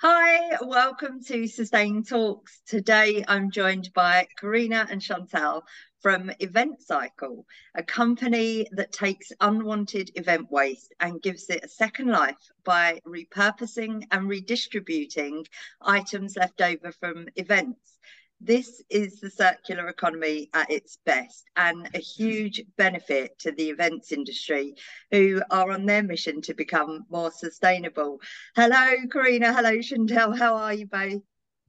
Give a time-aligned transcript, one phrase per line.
[0.00, 2.60] Hi, welcome to Sustain Talks.
[2.68, 5.64] Today I'm joined by Carina and Chantal
[6.00, 12.12] from Event Cycle, a company that takes unwanted event waste and gives it a second
[12.12, 15.44] life by repurposing and redistributing
[15.82, 17.98] items left over from events.
[18.40, 24.12] This is the circular economy at its best and a huge benefit to the events
[24.12, 24.74] industry
[25.10, 28.20] who are on their mission to become more sustainable.
[28.54, 29.52] Hello, Carina.
[29.52, 30.36] Hello, Chantal.
[30.36, 31.22] How are you both?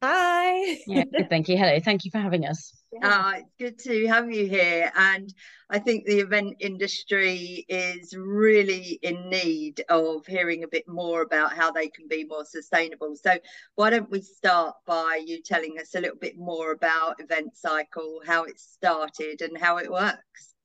[0.04, 0.78] Hi.
[0.86, 1.58] yeah, good, thank you.
[1.58, 2.79] Hello, thank you for having us.
[3.04, 4.92] Uh, it's good to have you here.
[4.96, 5.32] And
[5.70, 11.54] I think the event industry is really in need of hearing a bit more about
[11.54, 13.16] how they can be more sustainable.
[13.16, 13.38] So,
[13.76, 18.22] why don't we start by you telling us a little bit more about Event Cycle,
[18.26, 20.56] how it started, and how it works?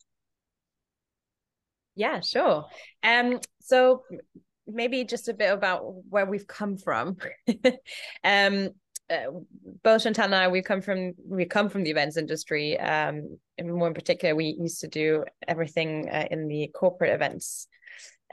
[1.94, 2.66] Yeah, sure.
[3.02, 4.04] Um, so
[4.66, 7.18] maybe just a bit about where we've come from.
[8.24, 8.70] um,
[9.10, 9.30] uh,
[9.82, 12.78] both Chantal and I, we come from we come from the events industry.
[12.78, 17.68] Um, and more in particular, we used to do everything uh, in the corporate events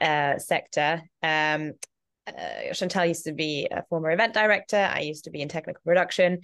[0.00, 1.02] uh, sector.
[1.22, 1.72] Um,
[2.26, 4.76] uh, Chantal used to be a former event director.
[4.76, 6.40] I used to be in technical production.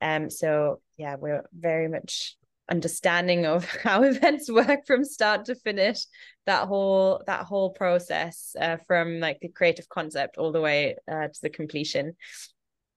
[0.00, 2.36] Um, so yeah, we're very much
[2.68, 6.06] understanding of how events work from start to finish.
[6.46, 11.28] That whole that whole process uh, from like the creative concept all the way uh,
[11.28, 12.16] to the completion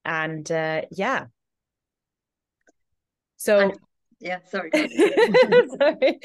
[0.05, 1.25] and uh, yeah.
[3.37, 3.79] So and,
[4.19, 4.69] yeah sorry.
[5.79, 6.19] Sorry.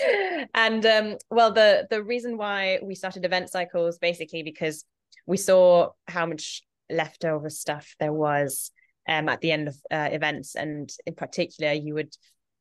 [0.53, 4.85] And um well the the reason why we started event cycles basically because
[5.27, 8.73] we saw how much leftover stuff there was
[9.09, 10.57] um at the end of uh, events.
[10.57, 12.17] And in particular you would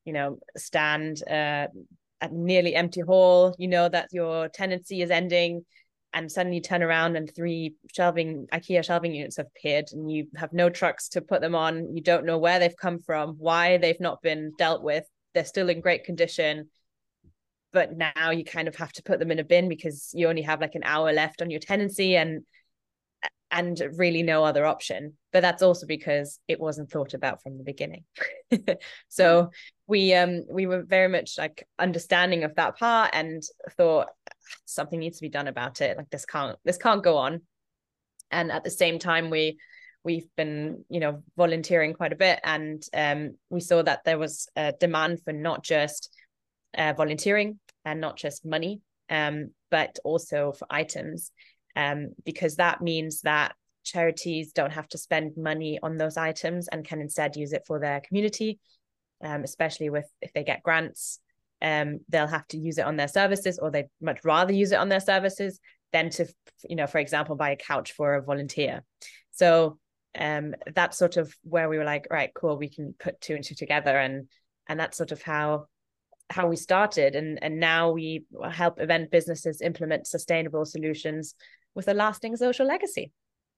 [0.05, 1.67] you know stand uh
[2.21, 5.65] at nearly empty hall you know that your tenancy is ending
[6.13, 10.27] and suddenly you turn around and three shelving IKEA shelving units have appeared and you
[10.35, 11.95] have no trucks to put them on.
[11.95, 15.05] You don't know where they've come from, why they've not been dealt with.
[15.33, 16.69] They're still in great condition.
[17.71, 20.43] But now you kind of have to put them in a bin because you only
[20.43, 22.43] have like an hour left on your tenancy and
[23.53, 25.13] and really no other option.
[25.31, 28.03] But that's also because it wasn't thought about from the beginning.
[29.09, 29.51] so
[29.87, 33.43] we um we were very much like understanding of that part and
[33.77, 34.09] thought
[34.65, 35.97] something needs to be done about it.
[35.97, 37.41] Like this can't this can't go on.
[38.31, 39.59] And at the same time we
[40.03, 44.49] we've been you know volunteering quite a bit and um we saw that there was
[44.55, 46.09] a demand for not just
[46.75, 51.31] uh, volunteering and not just money um but also for items
[51.75, 53.53] um, because that means that
[53.83, 57.79] charities don't have to spend money on those items and can instead use it for
[57.79, 58.59] their community,
[59.23, 61.19] um, especially with if they get grants.
[61.61, 64.79] Um, they'll have to use it on their services, or they'd much rather use it
[64.79, 65.59] on their services
[65.93, 66.27] than to,
[66.67, 68.83] you know, for example, buy a couch for a volunteer.
[69.31, 69.79] So
[70.17, 73.43] um, that's sort of where we were like, right, cool, we can put two and
[73.43, 74.27] two together, and
[74.67, 75.67] and that's sort of how
[76.29, 81.35] how we started and and now we help event businesses implement sustainable solutions
[81.75, 83.11] with a lasting social legacy.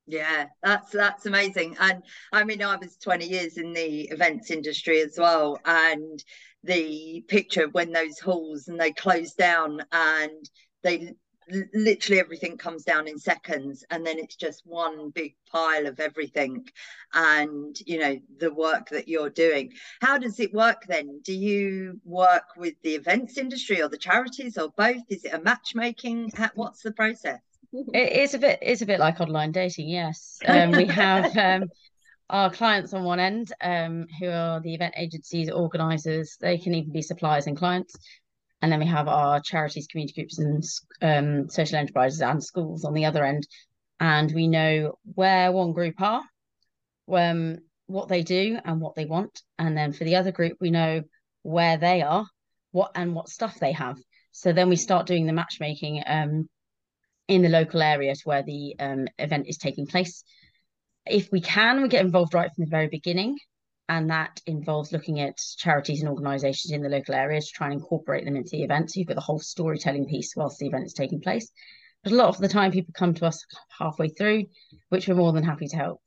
[0.08, 1.78] Yeah, that's that's amazing.
[1.80, 5.59] And I mean, I was 20 years in the events industry as well.
[5.66, 6.24] And
[6.64, 10.50] the picture of when those halls and they close down and
[10.84, 11.14] they
[11.74, 16.68] literally everything comes down in seconds and then it's just one big pile of everything
[17.14, 19.72] and you know the work that you're doing
[20.02, 24.58] how does it work then do you work with the events industry or the charities
[24.58, 27.42] or both is it a matchmaking what's the process
[27.94, 30.40] it is a bit it's a bit like online dating yes.
[30.46, 31.69] Um, we have um,
[32.30, 36.38] our clients on one end um, who are the event agencies organizers.
[36.40, 37.96] They can even be suppliers and clients.
[38.62, 40.64] And then we have our charities community groups and
[41.02, 43.47] um, social enterprises and schools on the other end.
[44.00, 46.24] And we know where one group are
[47.12, 49.41] um, what they do and what they want.
[49.59, 51.03] And then for the other group we know
[51.44, 52.25] where they are
[52.72, 53.97] what and what stuff they have.
[54.31, 56.50] So then we start doing the matchmaking um,
[57.28, 60.24] in the local areas where the um, event is taking place.
[61.05, 63.38] If we can, we get involved right from the very beginning.
[63.88, 67.76] And that involves looking at charities and organisations in the local areas to try and
[67.76, 68.91] incorporate them into the event.
[68.91, 71.52] So you've got the whole storytelling piece whilst the event is taking place.
[72.03, 73.46] But a lot of the time, people come to us
[73.78, 74.46] halfway through,
[74.90, 76.02] which we're more than happy to help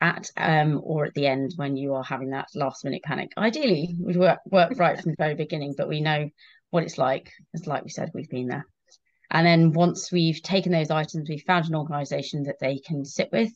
[0.00, 3.30] at um, or at the end when you are having that last minute panic.
[3.36, 6.28] Ideally, we'd work, work right from the very beginning, but we know
[6.70, 7.32] what it's like.
[7.54, 8.66] As like we said, we've been there.
[9.34, 13.30] And then once we've taken those items, we've found an organization that they can sit
[13.32, 13.50] with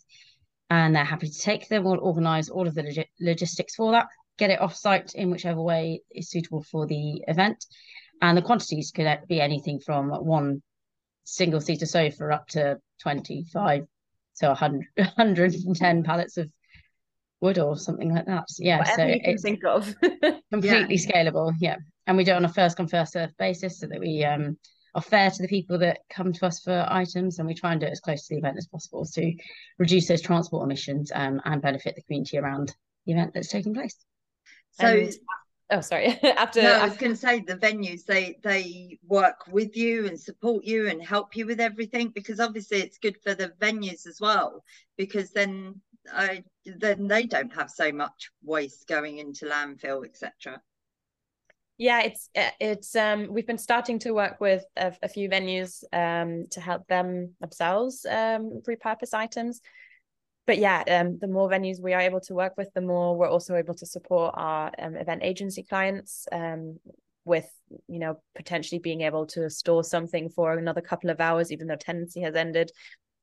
[0.68, 1.84] and they're happy to take them.
[1.84, 4.08] We'll organize all of the log- logistics for that,
[4.38, 7.64] get it off site in whichever way is suitable for the event.
[8.20, 10.62] And the quantities could be anything from one
[11.22, 13.86] single seater sofa up to 25,
[14.34, 16.50] so 100, 110 pallets of
[17.40, 18.46] wood or something like that.
[18.58, 19.94] Yeah, Whatever so it's think of.
[20.50, 21.52] completely scalable.
[21.60, 21.76] Yeah,
[22.08, 24.58] and we do it on a first come first served basis so that we um,
[24.98, 27.80] are fair to the people that come to us for items, and we try and
[27.80, 29.32] do it as close to the event as possible to
[29.78, 32.74] reduce those transport emissions um, and benefit the community around
[33.06, 33.96] the event that's taking place.
[34.72, 35.14] So And-
[35.70, 36.06] oh, sorry.
[36.22, 40.18] after, no, I was going to say the venues they they work with you and
[40.18, 44.20] support you and help you with everything because obviously it's good for the venues as
[44.20, 44.64] well
[44.96, 45.80] because then
[46.12, 50.60] I then they don't have so much waste going into landfill etc.
[51.78, 55.84] yeah it's uh, it's um we've been starting to work with a, a few venues
[55.92, 59.60] um to help them themselves um repurpose items.
[60.46, 63.30] But yeah um the more venues we are able to work with the more we're
[63.30, 66.78] also able to support our um, event agency clients um
[67.24, 67.48] with
[67.86, 71.76] you know potentially being able to store something for another couple of hours even though
[71.76, 72.72] tenancy has ended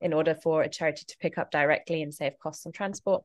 [0.02, 3.24] in order for a charity to pick up directly and save costs on transport.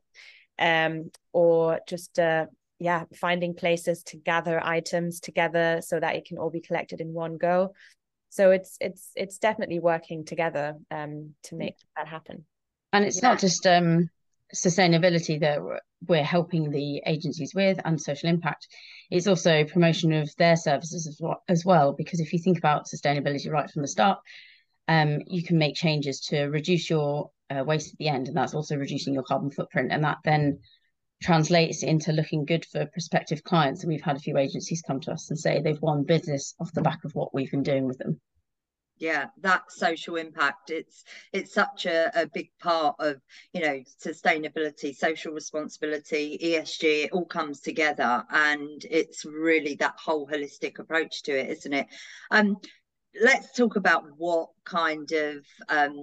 [0.58, 2.46] Um or just uh
[2.80, 7.12] yeah finding places to gather items together so that it can all be collected in
[7.12, 7.72] one go
[8.30, 12.44] so it's it's it's definitely working together um to make that happen
[12.92, 13.28] And it's Yeah.
[13.30, 14.10] not just um,
[14.54, 18.66] sustainability that we're- we're helping the agencies with and social impact.
[19.10, 21.92] It's also promotion of their services as well, as well.
[21.92, 24.18] Because if you think about sustainability right from the start,
[24.88, 28.54] um, you can make changes to reduce your uh, waste at the end, and that's
[28.54, 29.92] also reducing your carbon footprint.
[29.92, 30.60] And that then
[31.22, 33.82] translates into looking good for prospective clients.
[33.82, 36.72] And we've had a few agencies come to us and say they've won business off
[36.72, 38.20] the back of what we've been doing with them.
[38.98, 43.16] yeah that social impact it's it's such a, a big part of
[43.52, 50.26] you know sustainability social responsibility esg it all comes together and it's really that whole
[50.26, 51.86] holistic approach to it isn't it
[52.30, 52.56] um
[53.22, 55.36] let's talk about what kind of
[55.68, 55.96] um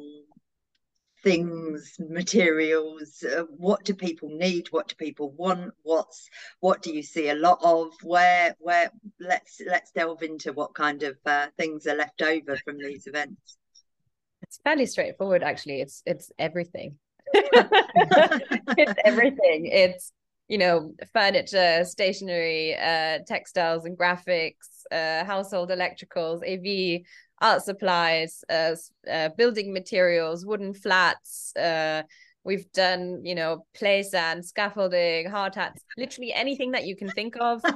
[1.27, 4.68] things materials uh, what do people need?
[4.71, 5.74] What do people want?
[5.83, 6.29] What's
[6.62, 7.91] what do you see a lot of?
[8.01, 12.77] Where where let's let's delve into what kind of uh, things are left over from
[12.77, 13.57] these events.
[14.44, 15.81] It's fairly straightforward actually.
[15.81, 16.97] It's it's everything.
[18.79, 19.65] It's everything.
[19.65, 20.13] It's
[20.47, 26.65] you know furniture stationery uh textiles and graphics uh household electricals av
[27.42, 28.75] art supplies uh,
[29.12, 32.01] uh building materials wooden flats uh
[32.48, 37.36] we've done you know play sand scaffolding hard hats literally anything that you can think
[37.39, 37.62] of.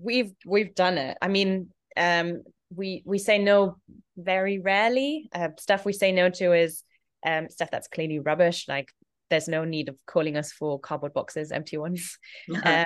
[0.00, 1.18] We've we've done it.
[1.20, 2.42] I mean um
[2.74, 3.76] we we say no
[4.16, 5.28] very rarely.
[5.34, 6.82] Uh, stuff we say no to is
[7.26, 8.88] um stuff that's clearly rubbish like
[9.28, 12.18] there's no need of calling us for cardboard boxes empty ones.
[12.64, 12.84] Uh,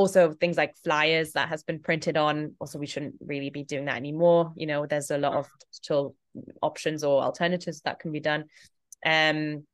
[0.00, 2.54] also things like flyers that has been printed on.
[2.58, 4.52] Also we shouldn't really be doing that anymore.
[4.56, 6.16] You know there's a lot of digital
[6.62, 8.44] options or alternatives that can be done.
[9.04, 9.66] Um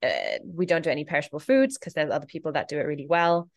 [0.00, 3.06] uh, we don't do any perishable foods because there's other people that do it really
[3.08, 3.50] well.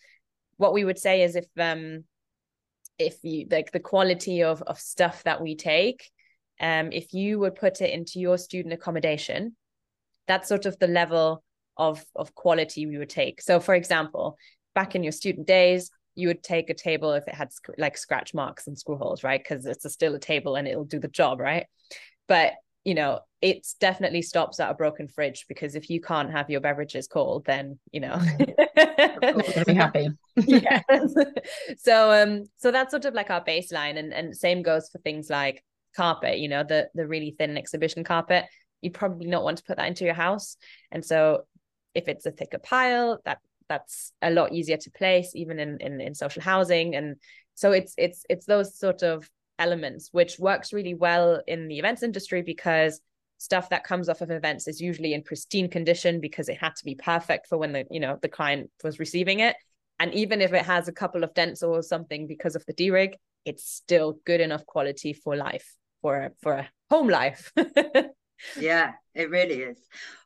[0.58, 2.06] What we would say is if um
[2.98, 6.10] if you like the quality of of stuff that we take
[6.60, 9.56] um if you would put it into your student accommodation
[10.28, 11.44] that's sort of the level
[11.78, 13.42] of of quality we would take.
[13.42, 14.38] So for example
[14.74, 17.98] back in your student days you would take a table if it had sc- like
[17.98, 19.42] scratch marks and screw holes right?
[19.42, 21.66] Because it's a, still a table and it'll do the job right?
[22.28, 22.54] But
[22.86, 26.62] you know it definitely stops at a broken fridge because if you can't have your
[26.62, 28.18] beverages cold then you know.
[29.22, 30.10] Gonna be happy.
[30.36, 30.82] yeah
[31.78, 35.30] so um so that's sort of like our baseline and and same goes for things
[35.30, 35.64] like
[35.96, 38.46] carpet you know the the really thin exhibition carpet.
[38.82, 40.58] You probably not want to put that into your house.
[40.92, 41.46] And so
[41.96, 46.02] if it's a thicker pile that that's a lot easier to place even in in,
[46.02, 46.96] in social housing.
[46.96, 47.16] And
[47.56, 52.04] so it's it's it's those sort of elements which works really well in the events
[52.04, 53.00] industry because
[53.38, 56.84] stuff that comes off of events is usually in pristine condition because it had to
[56.84, 59.56] be perfect for when the you know the client was receiving it.
[59.98, 63.16] And even if it has a couple of dents or something because of the de-rig
[63.46, 67.54] it's still good enough quality for life for for a home life
[68.60, 69.78] yeah it really is.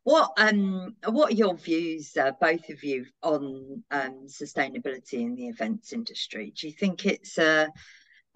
[0.04, 5.48] What um what are your views uh, both of you on um sustainability in the
[5.48, 6.52] events industry?
[6.60, 7.70] Do you think it's a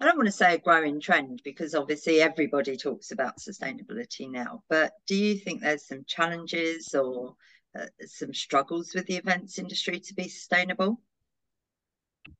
[0.00, 4.62] I don't want to say a growing trend because obviously everybody talks about sustainability now,
[4.68, 7.34] but do you think there's some challenges or
[7.78, 11.00] uh, some struggles with the events industry to be sustainable?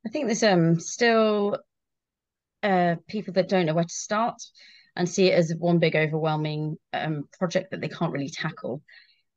[0.06, 1.58] I think there's um still
[2.62, 4.40] uh people that don't know where to start
[4.96, 8.82] and see it as one big overwhelming um project that they can't really tackle.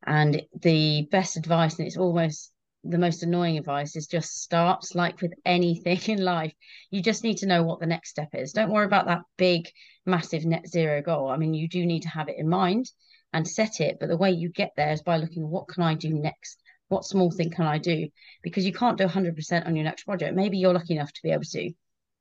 [0.06, 2.52] And the best advice, and it's almost
[2.84, 4.86] the most annoying advice, is just start.
[4.96, 6.54] Like with anything in life,
[6.92, 8.54] you just need to know what the next step is.
[8.54, 9.70] Don't worry about that big,
[10.06, 11.30] massive net zero goal.
[11.30, 12.92] I mean, you do need to have it in mind
[13.34, 15.96] and set it, but the way you get there is by looking, what can I
[15.96, 16.62] do next?
[16.90, 18.08] what small thing can I do?
[18.42, 20.36] Because you can't do 100% on your next project.
[20.36, 21.72] Maybe you're lucky enough to be able to,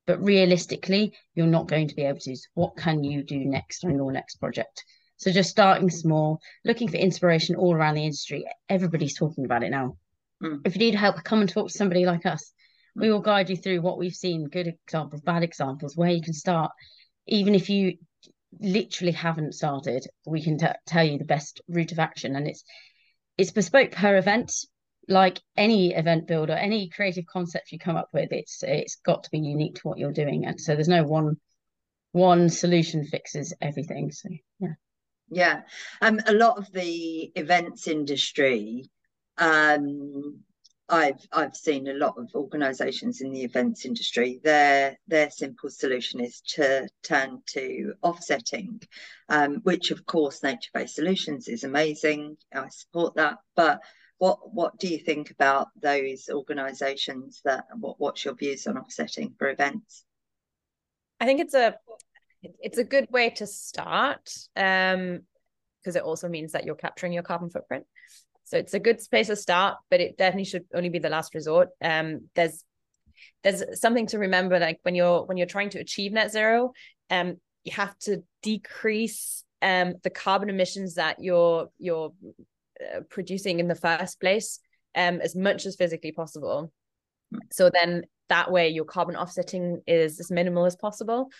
[0.07, 2.37] but realistically, you're not going to be able to.
[2.55, 4.85] What can you do next on your next project?
[5.17, 8.45] So just starting small, looking for inspiration all around the industry.
[8.69, 9.97] Everybody's talking about it now.
[10.43, 10.61] Mm.
[10.65, 12.53] If you need help, come and talk to somebody like us.
[12.95, 16.35] We will guide you through what we've seen, good examples, bad examples, where you can
[16.35, 16.71] start.
[17.27, 17.99] Even if you
[18.61, 22.37] literally haven't started, we can t- tell you the best route of action.
[22.37, 22.65] And it's
[23.37, 24.53] it's bespoke per event.
[25.09, 29.31] Like any event builder, any creative concept you come up with, it's it's got to
[29.31, 30.47] be unique to what you're doing.
[30.47, 31.37] And so there's no one
[32.13, 34.11] one solution fixes everything.
[34.11, 34.75] So yeah.
[35.29, 35.61] Yeah.
[36.01, 38.91] Um, a lot of the events industry,
[39.39, 40.41] um,
[40.89, 44.41] I've I've seen a lot of organisations in the events industry.
[44.43, 48.83] Their their simple solution is to turn to offsetting,
[49.29, 52.37] um, which of course nature based solutions is amazing.
[52.55, 53.39] I support that.
[53.57, 53.81] But
[54.19, 57.41] what what do you think about those organisations?
[57.45, 60.05] That what what's your views on offsetting for events?
[61.21, 61.77] I think it's a
[62.61, 65.21] it's a good way to start um
[65.81, 67.85] because it also means that you're capturing your carbon footprint
[68.45, 71.35] so it's a good place to start but it definitely should only be the last
[71.35, 72.63] resort um there's
[73.43, 76.73] there's something to remember like when you're when you're trying to achieve net zero
[77.11, 82.13] um you have to decrease um the carbon emissions that you're you're
[82.81, 84.61] uh, producing in the first place
[84.97, 86.73] um as much as physically possible.
[87.53, 91.31] So then that way your carbon offsetting is as minimal as possible.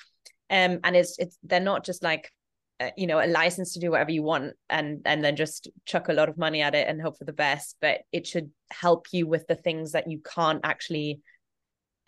[0.51, 2.31] Um and it's it's they're not just like
[2.79, 6.09] uh, you know a license to do whatever you want and and then just chuck
[6.09, 9.07] a lot of money at it and hope for the best but it should help
[9.13, 11.21] you with the things that you can't actually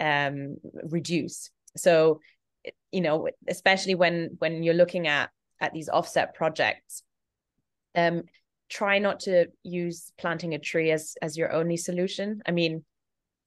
[0.00, 1.50] um reduce.
[1.76, 2.20] So
[2.92, 5.30] you know especially when when you're looking at
[5.60, 7.02] at these offset projects
[7.94, 8.22] um
[8.68, 12.42] try not to use planting a tree as as your only solution.
[12.46, 12.84] I mean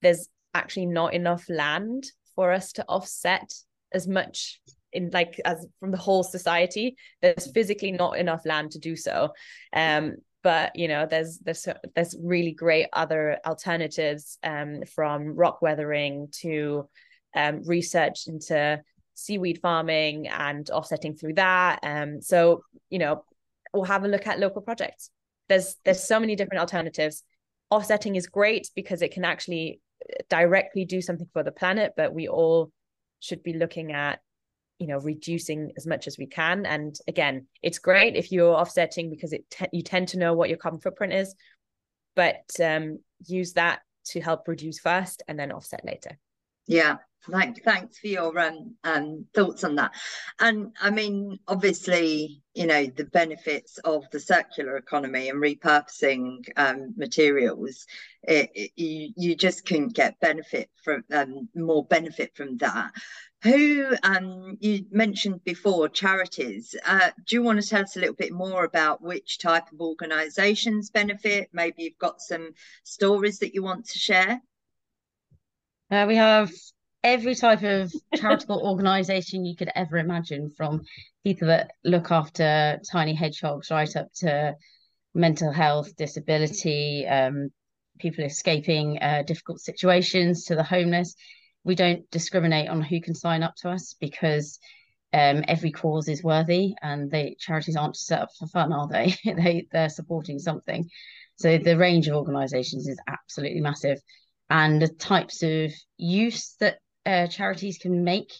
[0.02, 3.52] there's actually not enough land for us to offset
[3.92, 4.60] as much
[4.92, 6.96] in like as from the whole society.
[7.20, 9.30] There's physically not enough land to do so.
[9.72, 16.28] Um but you know there's there's there's really great other alternatives um from rock weathering
[16.32, 16.88] to
[17.34, 18.82] um research into
[19.14, 21.78] seaweed farming and offsetting through that.
[21.82, 23.24] Um so you know
[23.72, 25.10] we'll have a look at local projects.
[25.48, 27.24] There's there's so many different alternatives.
[27.70, 29.80] Offsetting is great because it can actually
[30.28, 32.72] directly do something for the planet but we all
[33.20, 34.18] should be looking at
[34.80, 36.66] you know reducing as much as we can.
[36.66, 40.48] And again it's great if you're offsetting because it te- you tend to know what
[40.48, 41.34] your carbon footprint is
[42.14, 46.18] but um, use that to help reduce first and then offset later
[46.66, 46.96] yeah
[47.30, 49.92] Thank, thanks for your um, um, thoughts on that.
[50.40, 56.94] And I mean, obviously, you know, the benefits of the circular economy and repurposing um,
[56.96, 57.86] materials,
[58.24, 62.90] it, it, you, you just couldn't get benefit from um, more benefit from that.
[63.44, 66.74] Who um, you mentioned before charities?
[66.84, 69.80] Uh, do you want to tell us a little bit more about which type of
[69.80, 71.50] organisations benefit?
[71.52, 72.50] Maybe you've got some
[72.82, 74.40] stories that you want to share.
[75.92, 76.50] Uh, we have
[77.04, 80.80] every type of charitable organisation you could ever imagine, from
[81.22, 84.54] people that look after tiny hedgehogs right up to
[85.14, 87.50] mental health, disability, um,
[87.98, 91.14] people escaping uh, difficult situations, to the homeless
[91.64, 94.58] we don't discriminate on who can sign up to us because
[95.12, 99.14] um, every cause is worthy and the charities aren't set up for fun, are they?
[99.24, 100.88] they they're supporting something.
[101.36, 104.00] So the range of organisations is absolutely massive,
[104.52, 108.30] and the types of use that uh, charities can make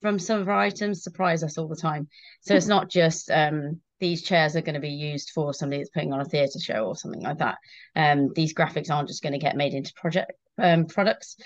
[0.00, 2.08] from some of our items surprise us all the time.
[2.40, 5.90] So it's not just um, these chairs are going to be used for somebody that's
[5.90, 7.58] putting on a theatre show or something like that.
[7.94, 11.36] Um, these graphics aren't just going to get made into project um, products.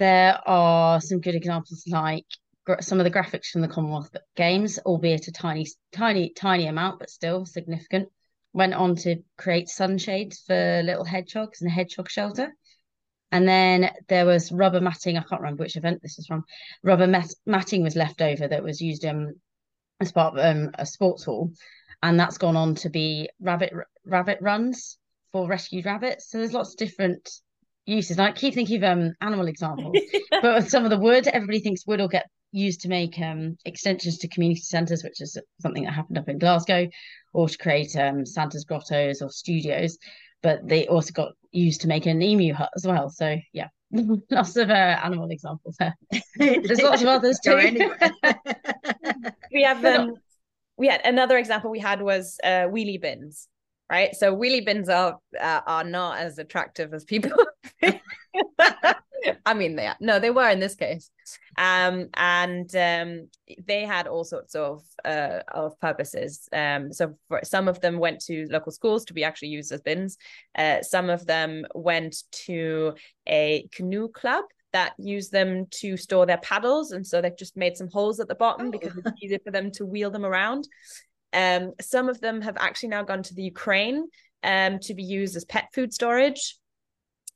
[0.00, 2.26] There are some good examples like
[2.80, 7.10] some of the graphics from the Commonwealth Games, albeit a tiny, tiny, tiny amount, but
[7.10, 8.08] still significant.
[8.52, 12.52] Went on to create sunshades for little hedgehogs and a hedgehog shelter.
[13.32, 15.16] And then there was rubber matting.
[15.16, 16.44] I can't remember which event this is from.
[16.82, 19.34] Rubber mat- matting was left over that was used um,
[20.00, 21.52] as part of um, a sports hall,
[22.02, 23.72] and that's gone on to be rabbit
[24.04, 24.98] rabbit runs
[25.32, 26.30] for rescued rabbits.
[26.30, 27.30] So there's lots of different
[27.86, 28.18] uses.
[28.18, 29.96] And I keep thinking of um, animal examples,
[30.30, 33.56] but with some of the wood, everybody thinks wood will get used to make um,
[33.64, 36.88] extensions to community centres, which is something that happened up in Glasgow,
[37.32, 39.98] or to create um, Santa's grottos or studios.
[40.42, 43.10] But they also got used to make an emu hut as well.
[43.10, 43.68] So yeah,
[44.30, 45.96] lots of uh, animal examples there.
[46.36, 47.56] There's lots of others too.
[49.52, 50.14] we have um,
[50.76, 53.48] we had another example we had was uh, wheelie bins
[53.90, 54.14] right?
[54.14, 57.32] So wheelie bins are uh, are not as attractive as people.
[59.44, 59.96] I mean, they are.
[60.00, 61.10] no, they were in this case,
[61.60, 63.28] um, and um,
[63.66, 66.48] they had all sorts of uh, of purposes.
[66.54, 69.82] Um, so for, some of them went to local schools to be actually used as
[69.82, 70.16] bins.
[70.56, 72.94] Uh, some of them went to
[73.28, 76.92] a canoe club that used them to store their paddles.
[76.92, 78.70] And so they've just made some holes at the bottom oh.
[78.70, 80.66] because it's easier for them to wheel them around.
[81.34, 84.06] Um, some of them have actually now gone to the Ukraine
[84.42, 86.56] um, to be used as pet food storage.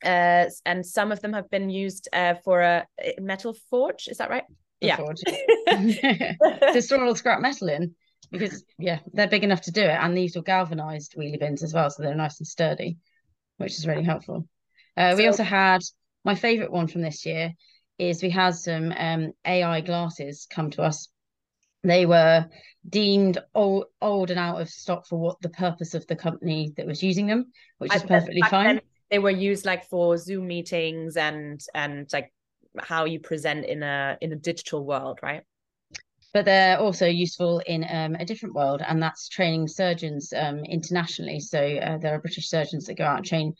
[0.05, 2.87] Uh, and some of them have been used uh, for a,
[3.21, 4.09] metal forge.
[4.09, 4.45] Is that right?
[4.81, 4.97] yeah.
[6.73, 7.95] to store all scrap metal in
[8.31, 9.99] because yeah, they're big enough to do it.
[10.01, 12.99] And these were galvanized wheelie bins as well, so they're nice and sturdy,
[13.57, 14.49] which is really helpful.
[14.97, 15.81] Uh, so, we also had
[16.25, 17.53] my favorite one from this year
[17.99, 21.09] is we had some um, AI glasses come to us.
[21.85, 22.47] They were
[22.89, 26.87] deemed old, old and out of stock for what the purpose of the company that
[26.87, 28.81] was using them, which is perfectly fine.
[29.11, 32.33] They were used like for Zoom meetings and and like
[32.79, 35.43] how you present in a in a digital world, right?
[36.33, 41.39] But they're also useful in um, a different world, and that's training surgeons um, internationally.
[41.39, 43.55] So uh, there are British surgeons that go out and train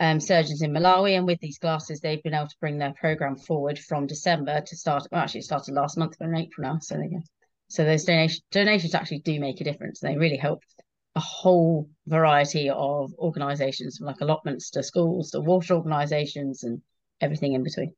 [0.00, 1.16] um, surgeons in Malawi.
[1.16, 4.76] And with these glasses, they've been able to bring their program forward from December to
[4.76, 5.06] start.
[5.10, 6.78] Well, actually, it started last month, but in April now.
[6.80, 7.22] So go.
[7.68, 10.00] So those donations donations actually do make a difference.
[10.00, 10.62] They really help
[11.16, 16.80] a whole variety of organisations, from like allotments to schools to water organisations and
[17.20, 17.92] everything in between.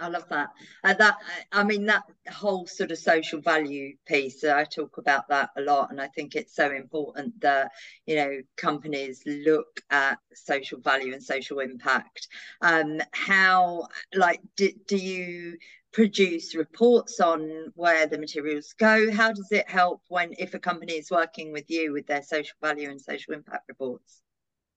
[0.00, 0.48] I love that.
[0.82, 1.18] And that,
[1.52, 5.90] I mean, that whole sort of social value piece, I talk about that a lot.
[5.90, 7.70] And I think it's so important that,
[8.06, 12.26] you know, companies look at social value and social impact.
[12.60, 15.58] Um, how, like, do, do you
[15.94, 19.10] produce reports on where the materials go?
[19.12, 22.56] How does it help when, if a company is working with you with their social
[22.60, 24.20] value and social impact reports?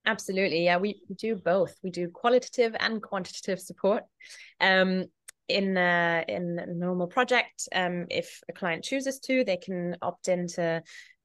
[0.05, 0.63] Absolutely.
[0.63, 1.75] Yeah, we do both.
[1.83, 4.03] We do qualitative and quantitative support.
[4.61, 5.05] Um,
[5.49, 10.27] in a, in a normal project, um, if a client chooses to, they can opt
[10.27, 10.83] into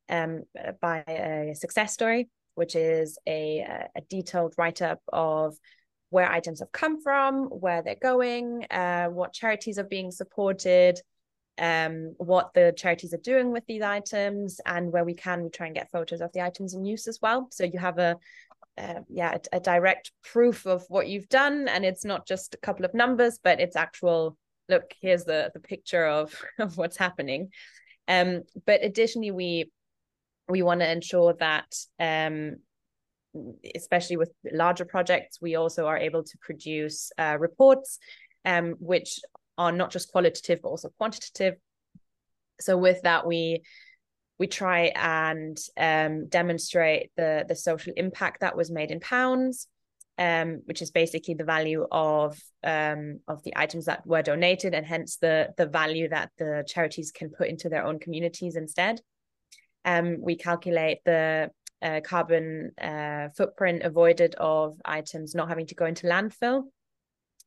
[0.08, 0.42] um,
[0.80, 5.54] buy a success story, which is a, a detailed write up of
[6.12, 11.00] where items have come from, where they're going, uh, what charities are being supported,
[11.56, 15.66] um, what the charities are doing with these items, and where we can, we try
[15.66, 17.48] and get photos of the items in use as well.
[17.50, 18.18] So you have a
[18.76, 22.58] uh, yeah a, a, direct proof of what you've done and it's not just a
[22.58, 24.34] couple of numbers but it's actual
[24.70, 27.50] look here's the the picture of of what's happening
[28.08, 29.70] um but additionally we
[30.48, 31.66] we want to ensure that
[32.00, 32.56] um
[33.74, 37.98] especially with larger projects we also are able to produce uh, reports
[38.44, 39.20] um which
[39.56, 41.54] are not just qualitative but also quantitative
[42.60, 43.62] so with that we
[44.42, 49.68] we try and um, demonstrate the the social impact that was made in pounds,
[50.18, 54.86] um, which is basically the value of um, of the items that were donated, and
[54.86, 59.00] hence the the value that the charities can put into their own communities instead.
[59.84, 61.50] Um, we calculate the
[61.82, 66.64] uh, carbon uh, footprint avoided of items not having to go into landfill,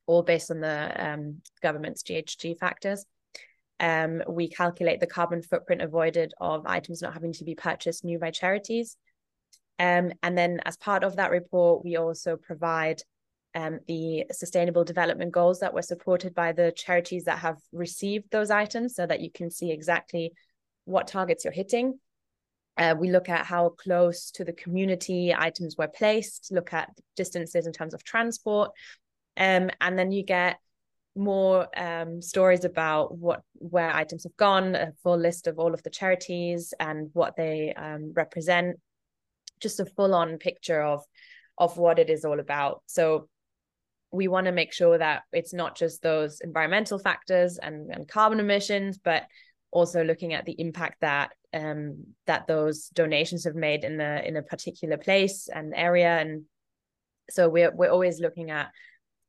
[0.05, 3.05] all based on the um, government's GHG factors
[3.79, 8.19] um, we calculate the carbon footprint avoided of items not having to be purchased new
[8.19, 8.97] by charities.
[9.77, 13.01] Um, and then as part of that report, we also provide
[13.53, 18.51] um, the sustainable development goals that were supported by the charities that have received those
[18.51, 20.31] items so that you can see exactly
[20.85, 21.99] what targets you're hitting.
[22.77, 27.67] Uh, we look at how close to the community items were placed, look at distances
[27.67, 28.71] in terms of transport.
[29.37, 30.59] Um, and then you get
[31.15, 35.81] more um, stories about what where items have gone, a full list of all of
[35.83, 38.77] the charities and what they um, represent,
[39.61, 41.03] just a full on picture of
[41.57, 42.81] of what it is all about.
[42.87, 43.29] So
[44.11, 48.39] we want to make sure that it's not just those environmental factors and, and carbon
[48.39, 49.23] emissions, but
[49.75, 54.37] also looking at the impact that um, that those donations have made in a in
[54.37, 56.17] a particular place and area.
[56.17, 56.43] And
[57.29, 58.71] so we're we're always looking at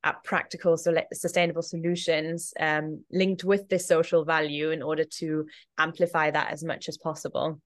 [0.05, 5.47] at practical so sustainable solutions um, linked with this social value in order to
[5.79, 7.61] amplify that as much as possible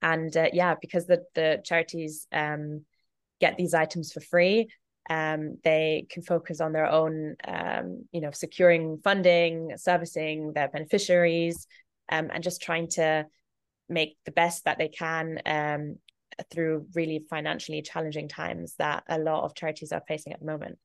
[0.00, 2.84] and uh, yeah because the the charities um,
[3.40, 4.68] get these items for free
[5.10, 11.66] um, they can focus on their own um, you know securing funding servicing their beneficiaries
[12.10, 13.26] um, and just trying to
[13.88, 15.96] make the best that they can um,
[16.50, 20.78] through really financially challenging times that a lot of charities are facing at the moment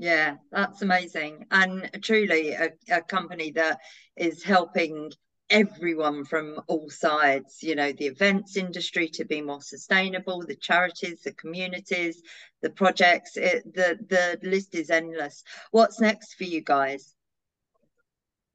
[0.00, 1.46] yeah, that's amazing.
[1.50, 3.80] And truly a, a company that
[4.16, 5.10] is helping
[5.50, 11.22] everyone from all sides, you know, the events industry to be more sustainable, the charities,
[11.22, 12.22] the communities,
[12.62, 15.44] the projects, it, the, the list is endless.
[15.70, 17.14] What's next for you guys?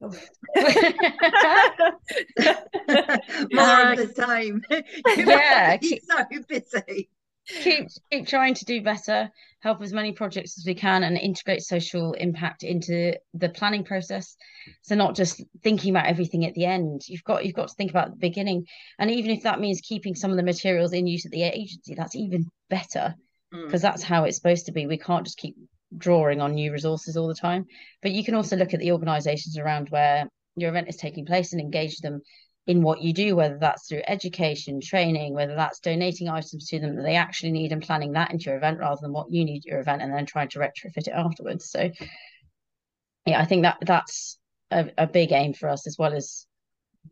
[0.00, 0.10] More uh,
[3.92, 4.62] of the same.
[5.16, 7.08] yeah, so busy
[7.46, 9.30] keep keep trying to do better
[9.60, 14.36] help as many projects as we can and integrate social impact into the planning process.
[14.82, 17.02] So not just thinking about everything at the end.
[17.06, 18.66] You've got you've got to think about the beginning.
[18.98, 21.94] And even if that means keeping some of the materials in use at the agency
[21.94, 23.14] that's even better
[23.50, 23.82] because mm.
[23.82, 24.86] that's how it's supposed to be.
[24.86, 25.56] We can't just keep
[25.96, 27.66] drawing on new resources all the time.
[28.02, 31.52] But you can also look at the organizations around where your event is taking place
[31.52, 32.20] and engage them
[32.66, 36.96] in what you do, whether that's through education, training, whether that's donating items to them
[36.96, 39.64] that they actually need and planning that into your event rather than what you need
[39.64, 41.70] your event and then trying to retrofit it afterwards.
[41.70, 41.90] So
[43.26, 44.38] yeah, I think that that's
[44.70, 46.46] a, a big aim for us as well as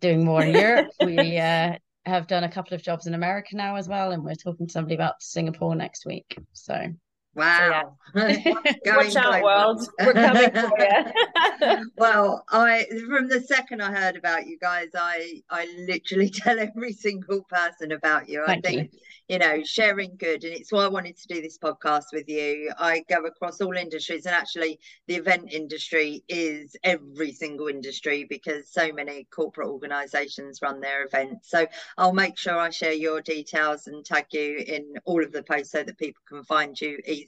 [0.00, 0.88] doing more in Europe.
[1.00, 1.74] we uh,
[2.06, 4.72] have done a couple of jobs in America now as well, and we're talking to
[4.72, 6.36] somebody about Singapore next week.
[6.52, 6.94] So
[7.34, 7.96] Wow.
[8.14, 8.96] So, yeah.
[8.96, 9.88] Watch out, world.
[10.00, 11.90] We're coming for you.
[11.96, 16.92] well, I from the second I heard about you guys, I I literally tell every
[16.92, 18.44] single person about you.
[18.46, 18.98] Thank I think you
[19.32, 20.44] you know, sharing good.
[20.44, 22.70] And it's why I wanted to do this podcast with you.
[22.78, 28.70] I go across all industries, and actually, the event industry is every single industry because
[28.70, 31.50] so many corporate organizations run their events.
[31.50, 31.66] So
[31.96, 35.72] I'll make sure I share your details and tag you in all of the posts
[35.72, 37.21] so that people can find you easily.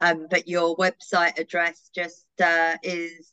[0.00, 3.32] Um, but your website address just uh, is?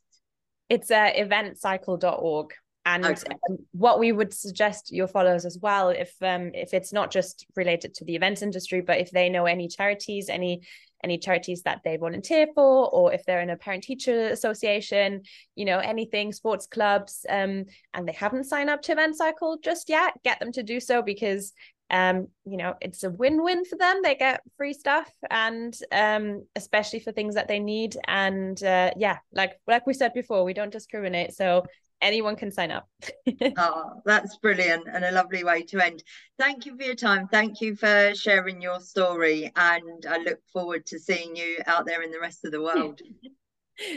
[0.69, 2.53] It's uh, eventcycle.org
[2.85, 3.35] and okay.
[3.49, 7.45] um, what we would suggest your followers as well if um if it's not just
[7.55, 10.61] related to the events industry but if they know any charities any
[11.03, 15.21] any charities that they volunteer for or if they're in a parent teacher association
[15.55, 19.89] you know anything sports clubs um and they haven't signed up to event cycle just
[19.89, 21.53] yet get them to do so because
[21.93, 26.99] um you know it's a win-win for them they get free stuff and um especially
[26.99, 30.71] for things that they need and uh yeah like like we said before we don't
[30.71, 31.63] discriminate so
[32.03, 32.88] anyone can sign up.
[33.58, 36.03] oh, that's brilliant and a lovely way to end.
[36.38, 37.27] Thank you for your time.
[37.29, 39.51] Thank you for sharing your story.
[39.56, 42.99] And I look forward to seeing you out there in the rest of the world.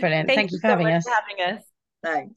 [0.01, 0.29] Brilliant.
[0.29, 1.05] Thank, Thank you for, so having, us.
[1.05, 1.65] for having us.
[2.03, 2.35] Thanks.